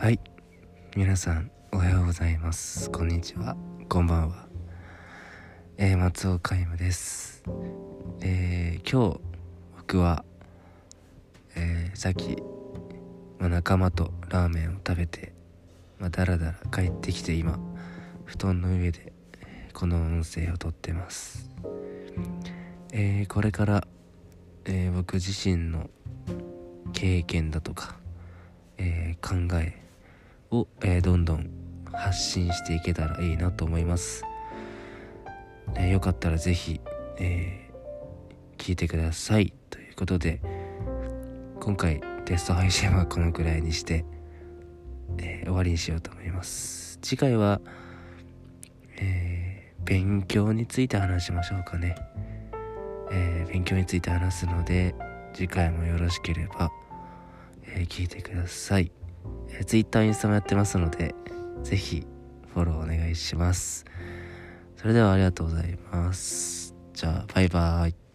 [0.00, 0.18] はい。
[0.96, 2.90] 皆さんおはようございます。
[2.90, 3.54] こんにちは。
[3.86, 4.48] こんばんは。
[5.76, 7.44] えー、松岡イムです。
[8.22, 9.20] えー、今日
[9.76, 10.24] 僕は
[11.54, 12.38] えー、さっき、
[13.38, 15.34] ま、仲間とラーメンを食べて
[15.98, 17.58] まあ、だらだら帰ってきて今
[18.24, 19.12] 布団の上で
[19.74, 21.50] この音声をとってます。
[22.94, 23.86] えー、これから、
[24.64, 25.90] えー、僕自身の
[26.94, 27.96] 経験だとか、
[28.78, 29.89] えー、考え
[30.50, 31.50] を、えー、どんどん
[31.92, 34.24] 発信していけたらいいなと思います、
[35.74, 36.80] えー、よかったら是非、
[37.18, 39.52] えー、聞いてください。
[39.70, 40.40] ということで
[41.60, 44.04] 今回テスト配信はこのくらいにして、
[45.18, 46.98] えー、終わりにしようと思います。
[47.02, 47.60] 次回は、
[48.96, 51.96] えー、勉強について話しましょうかね、
[53.10, 54.94] えー、勉強について話すので
[55.32, 56.70] 次回もよろしければ、
[57.66, 58.92] え、聞いてください、
[59.50, 61.14] えー、Twitter インスタもやってますので
[61.62, 62.06] 是非
[62.54, 63.84] フォローお願いします。
[64.76, 66.74] それではありがとうございます。
[66.94, 68.09] じゃあバイバーイ。